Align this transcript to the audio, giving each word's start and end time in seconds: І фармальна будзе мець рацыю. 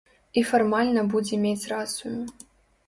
І 0.41 0.43
фармальна 0.51 1.03
будзе 1.11 1.41
мець 1.45 1.69
рацыю. 1.77 2.17